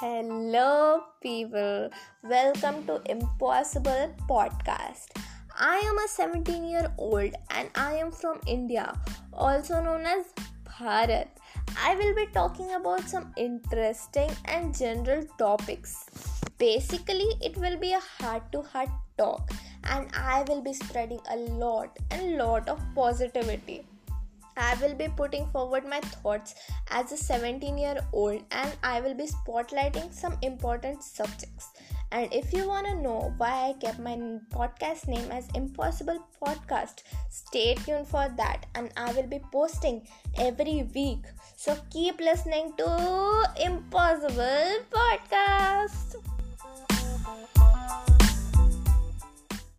[0.00, 1.90] Hello, people.
[2.22, 5.08] Welcome to Impossible Podcast.
[5.58, 8.94] I am a 17 year old and I am from India,
[9.32, 10.26] also known as
[10.68, 11.26] Bharat.
[11.84, 16.06] I will be talking about some interesting and general topics.
[16.58, 19.50] Basically, it will be a heart to heart talk,
[19.82, 23.87] and I will be spreading a lot and lot of positivity.
[24.58, 26.54] I will be putting forward my thoughts
[26.90, 31.70] as a 17 year old and I will be spotlighting some important subjects.
[32.10, 34.16] And if you want to know why I kept my
[34.50, 40.88] podcast name as Impossible Podcast, stay tuned for that and I will be posting every
[40.94, 41.26] week.
[41.56, 46.37] So keep listening to Impossible Podcast.